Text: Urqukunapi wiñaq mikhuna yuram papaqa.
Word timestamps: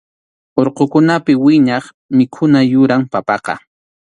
Urqukunapi 0.59 1.33
wiñaq 1.43 1.83
mikhuna 2.17 2.59
yuram 2.71 3.03
papaqa. 3.11 3.53